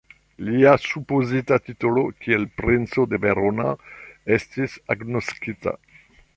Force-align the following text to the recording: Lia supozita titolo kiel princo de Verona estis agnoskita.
Lia 0.45 0.71
supozita 0.85 1.59
titolo 1.67 2.05
kiel 2.23 2.49
princo 2.63 3.07
de 3.13 3.21
Verona 3.27 3.77
estis 4.39 4.83
agnoskita. 4.97 5.79